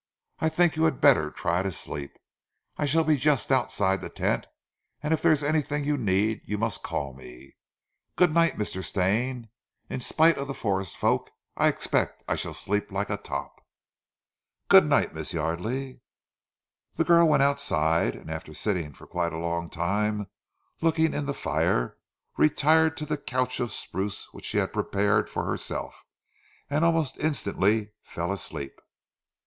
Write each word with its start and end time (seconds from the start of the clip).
I 0.39 0.49
think 0.49 0.75
you 0.75 0.85
had 0.85 0.99
better 0.99 1.29
try 1.29 1.61
to 1.61 1.71
sleep. 1.71 2.17
I 2.75 2.87
shall 2.87 3.03
be 3.03 3.17
just 3.17 3.51
outside 3.51 4.01
the 4.01 4.09
tent, 4.09 4.47
and 5.03 5.13
if 5.13 5.21
there 5.21 5.31
is 5.31 5.43
anything 5.43 5.83
you 5.83 5.95
need 5.95 6.41
you 6.43 6.57
must 6.57 6.81
call 6.81 7.13
me. 7.13 7.55
Good 8.15 8.33
night, 8.33 8.57
Mr. 8.57 8.83
Stane. 8.83 9.49
In 9.91 9.99
spite 9.99 10.39
of 10.39 10.47
the 10.47 10.55
forest 10.55 10.97
folk, 10.97 11.29
I 11.55 11.67
expect 11.67 12.23
I 12.27 12.35
shall 12.35 12.55
sleep 12.55 12.91
like 12.91 13.11
a 13.11 13.17
top." 13.17 13.63
"Good 14.69 14.87
night, 14.87 15.13
Miss 15.13 15.33
Yardely." 15.35 16.01
The 16.95 17.03
girl 17.03 17.27
went 17.29 17.43
outside, 17.43 18.15
and 18.15 18.31
after 18.31 18.55
sitting 18.55 18.93
for 18.93 19.05
quite 19.05 19.33
a 19.33 19.37
long 19.37 19.69
time 19.69 20.31
looking 20.81 21.13
in 21.13 21.27
the 21.27 21.33
fire, 21.35 21.99
retired 22.37 22.97
to 22.97 23.05
the 23.05 23.17
couch 23.19 23.59
of 23.59 23.71
spruce 23.71 24.29
which 24.33 24.45
she 24.45 24.57
had 24.57 24.73
prepared 24.73 25.29
for 25.29 25.45
herself, 25.45 26.03
and 26.71 26.83
almost 26.83 27.17
instantly 27.19 27.91
fell 28.01 28.31
asleep. 28.31 28.73